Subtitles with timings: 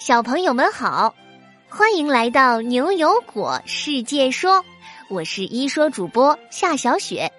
[0.00, 1.14] 小朋友们好，
[1.68, 4.64] 欢迎来到牛油果世界说，
[5.10, 7.30] 我是一说主播夏小雪。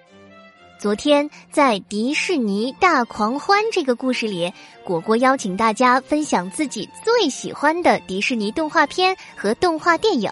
[0.78, 4.52] 昨天在迪士尼大狂欢这个故事里，
[4.84, 10.30] 果果邀请大家分享自己最喜欢的迪士尼动画片和动画电影，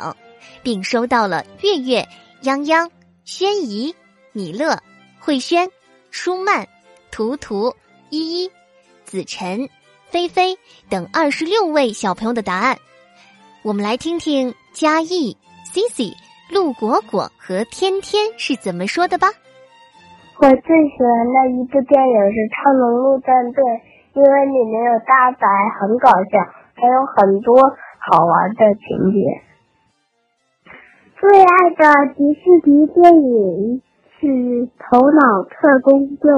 [0.63, 2.09] 并收到了月月、
[2.45, 2.89] 泱泱、
[3.25, 3.93] 轩怡、
[4.31, 4.81] 米勒、
[5.19, 5.69] 慧轩、
[6.13, 6.65] 舒曼、
[7.11, 7.75] 图图、
[8.11, 8.51] 依依、
[9.05, 9.69] 子晨。
[10.11, 10.59] 菲菲
[10.91, 12.79] 等二十六位小朋友的答案，
[13.63, 15.37] 我们来听听嘉义、
[15.71, 16.15] Cici、
[16.53, 19.29] 陆果果和天天是怎么说的吧。
[20.43, 20.59] 我最
[20.91, 23.63] 喜欢的一部电影是《超能陆战队》，
[24.15, 25.47] 因为里面有大白，
[25.79, 26.43] 很搞笑，
[26.75, 27.55] 还有很多
[28.03, 29.47] 好玩的情节。
[31.21, 33.83] 最爱的迪士尼电影
[34.19, 34.27] 是
[34.77, 36.33] 《头脑特工队》。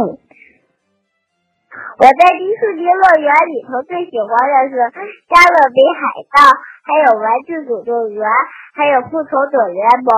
[1.98, 4.76] 我在迪士尼乐园里头最喜欢的是
[5.32, 6.52] 《加勒比海盗》，
[6.84, 8.20] 还有《玩具总动员》，
[8.74, 10.12] 还有《复仇者联盟》。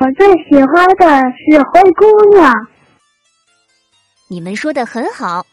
[0.00, 1.06] 我最喜欢的
[1.38, 2.52] 是灰姑娘。
[4.28, 5.46] 你们说的很好，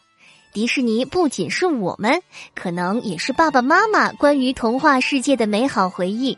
[0.51, 2.21] 迪士尼不仅是我们，
[2.55, 6.37] 可能也是爸爸妈妈关于童话世界的美好回忆。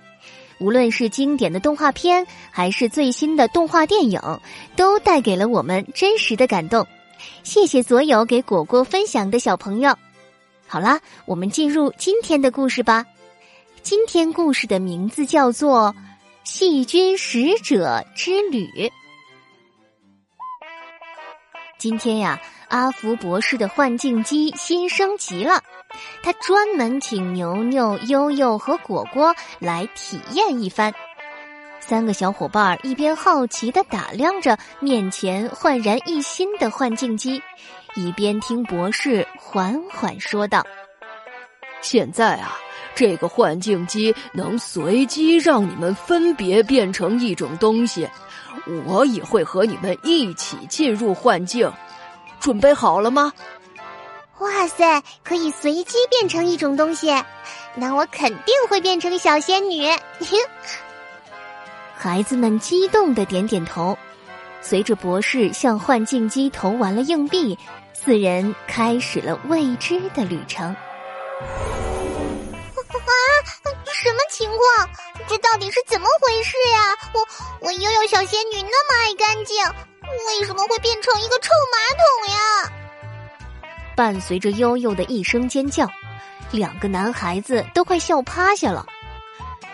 [0.60, 4.20] 无论是经典的动画片，还是最新的动画电影，
[4.76, 6.86] 都带给了我们真实的感动。
[7.44, 9.96] 谢谢所有给果果分享的小朋友。
[10.68, 13.06] 好啦，我们进入今天的故事吧。
[13.82, 15.96] 今天故事的名字叫做
[16.44, 18.68] 《细菌使者之旅》。
[21.80, 25.64] 今天呀，阿福博士的幻境机新升级了，
[26.22, 30.94] 他专门请牛牛、悠悠和果果来体验一番。
[31.88, 37.42] 三个小伙伴一边好奇的打量着面前焕然一新的幻境机，
[37.96, 40.66] 一边听博士缓缓说道
[41.82, 42.58] ：“现在啊，
[42.94, 48.06] 这个幻境机能随机让你们分别变成一种东西，
[48.86, 51.72] 我也会和你们一起进入幻境。
[52.42, 53.32] 准备好了吗
[54.40, 57.16] ？”“哇塞，可以随机变成一种东西，
[57.76, 59.88] 那我肯定会变成小仙女。
[62.08, 63.98] ”孩子们激动的点点头，
[64.62, 67.60] 随着博士向幻境机投完了硬币，
[67.94, 70.68] 四人开始了未知的旅程。
[70.68, 70.78] 啊！
[73.92, 74.90] 什么情况？
[75.28, 76.96] 这到底是怎么回事呀？
[77.14, 77.20] 我
[77.60, 79.58] 我悠悠小仙女那么爱干净，
[80.28, 82.72] 为什么会变成一个臭马桶呀？
[83.98, 85.86] 伴随着悠悠的一声尖叫，
[86.52, 88.86] 两个男孩子都快笑趴下了。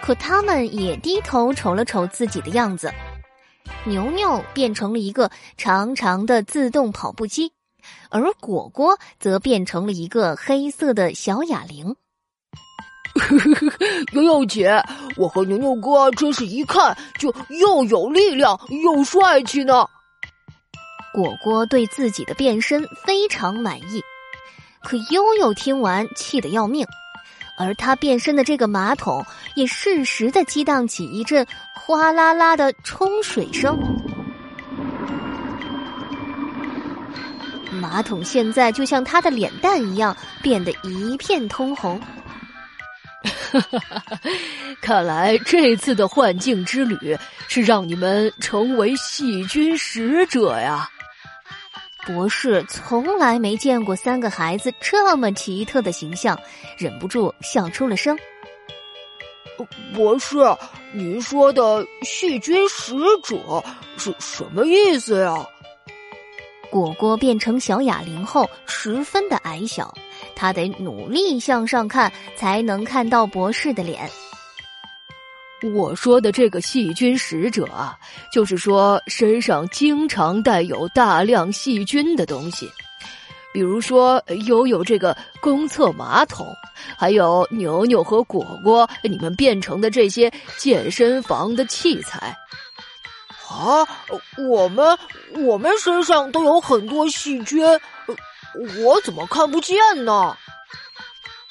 [0.03, 2.91] 可他们也低头瞅了瞅自己的样子，
[3.85, 7.53] 牛牛变成了一个长长的自动跑步机，
[8.09, 11.95] 而果果则变成了一个黑色的小哑铃。
[14.11, 14.83] 悠悠姐，
[15.15, 19.87] 我和牛牛哥真是一看就又有力量又帅气呢。
[21.13, 24.01] 果果对自己的变身非常满意，
[24.81, 26.85] 可悠悠听完气得要命。
[27.55, 29.25] 而他变身的这个马桶
[29.55, 33.77] 也适时的激荡起一阵哗啦啦的冲水声，
[37.71, 42.01] 马桶现在就像他的脸蛋一样变得一片通红。
[44.81, 50.89] 看来这次的幻境之旅是让你们成为细菌使者呀。
[52.05, 56.37] 博士从来没见过三个孩子这么奇特的形象，
[56.77, 58.17] 忍不住笑出了声。
[59.95, 60.37] 博士，
[60.91, 62.93] 您说的细菌使
[63.23, 63.63] 者
[63.97, 65.47] 是什么意思呀？
[66.69, 69.93] 果果变成小哑铃后十分的矮小，
[70.35, 74.09] 他得努力向上看才能看到博士的脸。
[75.63, 77.97] 我说的这个细菌使者啊，
[78.31, 82.69] 就是说身上经常带有大量细菌的东西，
[83.53, 86.53] 比如说悠悠这个公厕马桶，
[86.97, 92.35] 还有牛牛和果果你们变成的这些健身房的器材。
[93.49, 93.87] 啊，
[94.49, 94.97] 我们
[95.45, 97.63] 我们身上都有很多细菌，
[98.83, 100.35] 我怎么看不见呢？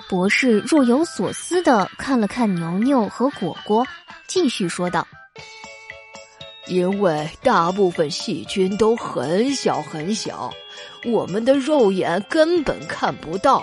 [0.08, 3.86] 博士若有所思的看了看牛牛和果果。
[4.34, 5.06] 继续说道
[6.66, 10.50] ：“因为大部分细菌都很小很小，
[11.04, 13.62] 我们的肉眼根本看不到。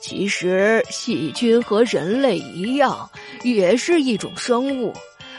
[0.00, 3.08] 其实，细菌和人类一样，
[3.44, 4.92] 也是一种生物，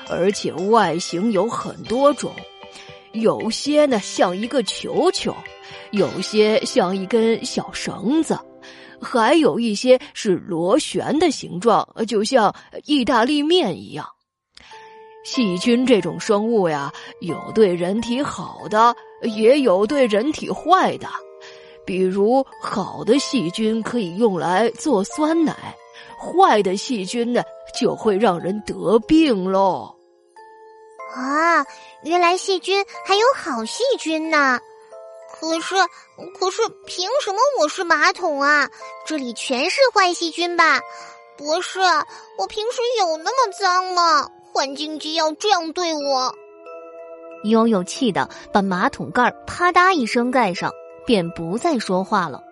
[0.08, 2.34] 而且外形有很多种。
[3.12, 5.36] 有些呢像一个球球，
[5.92, 8.40] 有些像一根小绳子，
[9.02, 12.56] 还有一些是螺旋的形状，就像
[12.86, 14.08] 意大利面一样。
[15.24, 21.08] 细菌这种生物呀，有对人体好的，也有对人体坏的。
[21.86, 25.76] 比如，好的细菌可以用来做酸奶，
[26.20, 27.42] 坏的细菌呢，
[27.80, 29.96] 就会让人得病喽。
[31.16, 31.66] 啊，
[32.04, 34.60] 原来细菌还有好细菌呢！
[35.32, 35.76] 可是，
[36.38, 38.70] 可是，凭什么我是马桶啊？
[39.06, 40.80] 这里全是坏细菌吧？
[41.38, 41.80] 博士，
[42.38, 44.30] 我平时有那么脏吗？
[44.54, 46.34] 环境局要这样对我？
[47.44, 50.72] 悠悠气得把马桶盖啪嗒一声盖上，
[51.06, 52.44] 便不再说话了。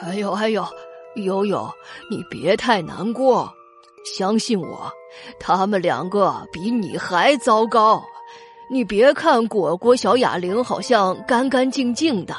[0.00, 0.66] 哎呦哎呦，
[1.14, 1.70] 悠悠，
[2.10, 3.48] 你别太难过，
[4.04, 4.90] 相信我，
[5.38, 8.02] 他们两个比你还糟糕。
[8.70, 12.34] 你别看果果小哑铃好像干干净净的，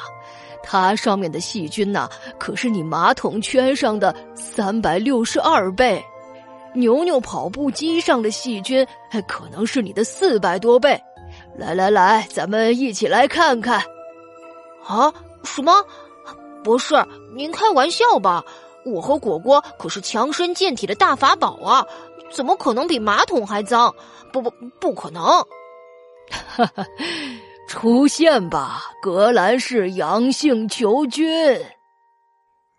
[0.62, 6.04] 它上面的细菌呐，可是你马桶圈上的三百六十二倍。
[6.74, 8.86] 牛牛跑步机上的细菌，
[9.26, 11.00] 可能是你的四百多倍。
[11.56, 13.80] 来来来，咱们一起来看看。
[14.84, 15.12] 啊？
[15.44, 15.72] 什么？
[16.62, 16.94] 博士，
[17.34, 18.44] 您开玩笑吧？
[18.84, 21.86] 我和果果可是强身健体的大法宝啊，
[22.30, 23.94] 怎么可能比马桶还脏？
[24.32, 24.50] 不不，
[24.80, 25.22] 不可能！
[26.56, 26.86] 哈哈，
[27.68, 31.26] 出现吧，格兰氏阳性球菌。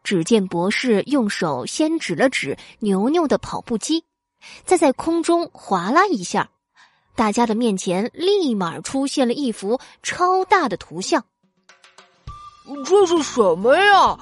[0.05, 4.05] 只见博士用手先指了指牛牛的跑步机，
[4.63, 6.51] 再在空中划拉一下，
[7.15, 11.25] 大家的面前立马出现了一幅超大的图像。
[12.85, 14.17] 这是什么呀？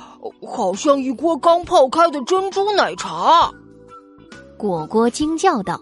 [0.48, 3.52] 好像一锅刚泡开的珍珠奶茶。
[4.58, 5.78] 果果惊叫道。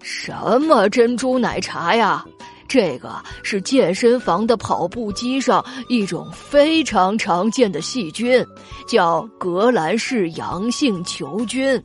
[0.00, 0.32] 什
[0.62, 2.24] 么珍珠奶茶呀？
[2.68, 8.44] 这个是健身房的跑步机上一种非常常见的细菌，
[8.86, 11.82] 叫革兰氏阳性球菌。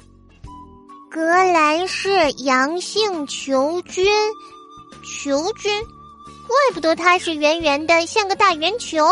[1.10, 4.06] 革兰氏阳性球菌，
[5.04, 5.72] 球菌，
[6.48, 9.06] 怪不得它是圆圆的，像个大圆球。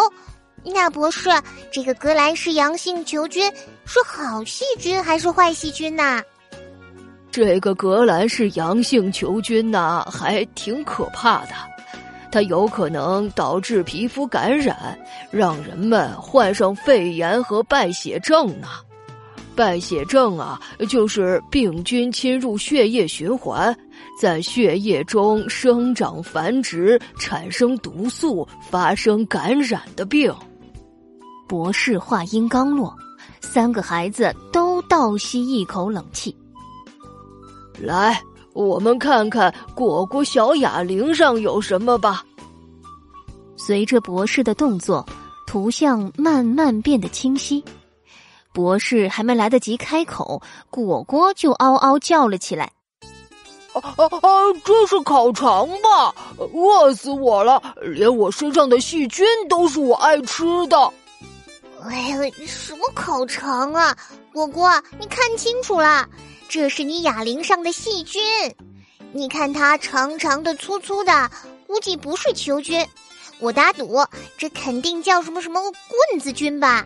[0.63, 1.29] 那博士，
[1.71, 3.51] 这个革兰氏阳性球菌
[3.85, 6.21] 是好细菌还是坏细菌呐？
[7.31, 11.51] 这个格兰氏阳性球菌呐，还挺可怕的，
[12.31, 14.97] 它有可能导致皮肤感染，
[15.29, 18.67] 让人们患上肺炎和败血症呢。
[19.55, 23.75] 败血症啊，就是病菌侵入血液循环，
[24.19, 30.33] 在血液中生长繁殖，产生毒素，发生感染的病。
[31.47, 32.95] 博士话音刚落，
[33.41, 36.33] 三个孩子都倒吸一口冷气。
[37.81, 38.21] 来，
[38.53, 42.23] 我们看看果果小哑铃上有什么吧。
[43.55, 45.05] 随着博士的动作，
[45.45, 47.63] 图像慢慢变得清晰。
[48.51, 52.71] 博士还没来得及开口，果果就嗷嗷叫了起来
[53.73, 54.29] ：“啊啊啊！
[54.65, 56.13] 这是烤肠吧？
[56.53, 57.61] 饿死我了！
[57.81, 60.91] 连我身上的细菌都是我爱吃的。”
[61.87, 63.95] 哎呀，什么烤肠啊！
[64.33, 66.07] 果果，你看清楚了。
[66.47, 68.21] 这是你哑铃上的细菌，
[69.11, 71.29] 你看它长长的、粗粗的，
[71.67, 72.85] 估计不是球菌。
[73.39, 73.99] 我打赌，
[74.37, 76.85] 这肯定叫什么什么棍子菌吧？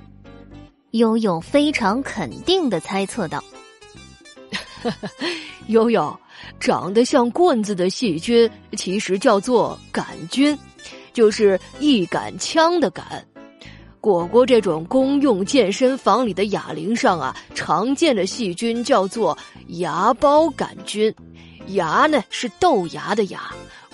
[0.92, 3.44] 悠悠非常肯定的猜测道
[5.68, 6.20] ：“悠悠，
[6.60, 10.58] 长得像棍子的细菌其实叫做杆菌，
[11.12, 13.26] 就是一杆枪的杆。”
[14.04, 21.16] 果果这种公用健身房里的哑铃上啊，常见的细菌叫做芽孢杆菌。
[21.68, 23.40] 芽呢是豆芽的芽，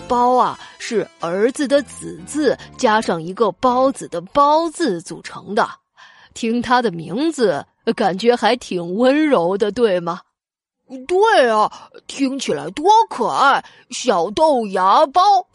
[0.08, 5.70] 孢啊是儿子的子字加上一个包子的包字组成的。
[6.34, 7.64] 听它的名字，
[7.94, 10.22] 感觉还挺温柔的，对吗？
[11.06, 11.70] 对啊，
[12.08, 15.46] 听起来多可爱，小豆芽孢。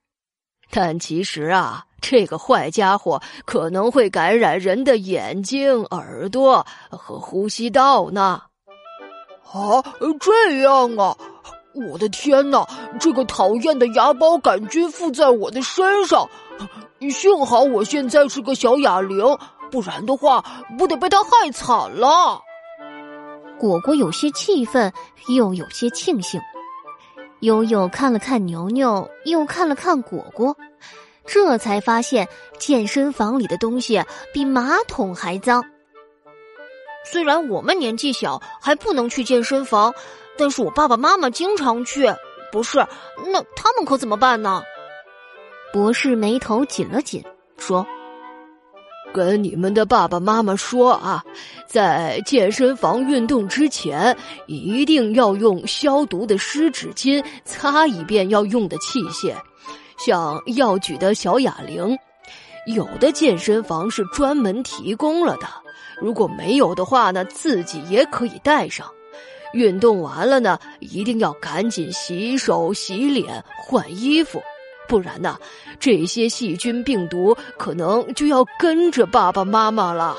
[0.68, 1.86] 但其实啊。
[2.00, 8.42] 这个坏家伙可能会感染人的眼睛、耳朵和呼吸道呢！
[9.52, 9.82] 啊，
[10.20, 11.16] 这样啊！
[11.74, 12.66] 我的天哪，
[12.98, 16.28] 这个讨厌的芽孢杆菌附在我的身上，
[17.10, 19.18] 幸好我现在是个小哑铃，
[19.70, 20.44] 不然的话，
[20.76, 22.40] 不得被它害惨了。
[23.58, 24.92] 果果有些气愤，
[25.28, 26.40] 又有些庆幸。
[27.40, 30.56] 悠悠看了看牛牛，又看了看果果。
[31.28, 32.26] 这才发现
[32.58, 35.62] 健身房里的东西比马桶还脏。
[37.04, 39.94] 虽然我们年纪小还不能去健身房，
[40.36, 42.12] 但是我爸爸妈妈经常去。
[42.50, 42.78] 不是，
[43.26, 44.62] 那他们可怎么办呢？
[45.70, 47.22] 博士眉头紧了紧，
[47.58, 47.86] 说
[49.12, 51.22] ：“跟你们的爸爸妈妈说啊，
[51.66, 54.16] 在健身房运动之前，
[54.46, 59.34] 一定要用消毒的湿纸巾擦一遍要用的器械，
[59.98, 61.98] 像要举的小哑铃。
[62.66, 65.46] 有的健身房是专门提供了的，
[66.00, 68.86] 如果没有的话呢，自己也可以带上。
[69.54, 74.42] 运动完了呢，一定要赶紧洗手、洗脸、换衣服。
[74.86, 75.38] 不然呢，
[75.80, 80.14] 这些细菌病毒可能就要跟着爸爸妈妈了。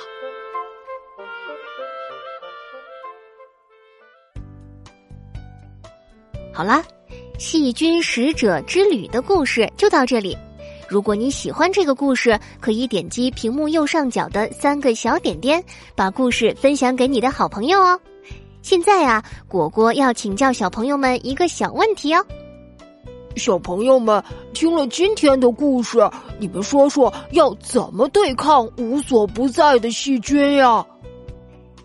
[6.52, 6.84] 好啦，
[7.40, 10.38] 细菌使者之旅的故事就到这里。
[10.90, 15.64] 如果你喜欢这个故事，可以点击屏幕右上角的三个小点点，
[15.96, 17.98] 把故事分享给你的好朋友哦。
[18.62, 22.26] 现在啊，果果要请教小朋友们一个小问题哦。
[23.38, 24.22] 小朋友们
[24.54, 25.98] 听了今天的故事，
[26.40, 30.86] 你们说说要怎么对抗无所不在的细菌呀？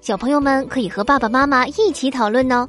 [0.01, 2.69] 小朋友们可以和爸爸妈妈一起讨论哦。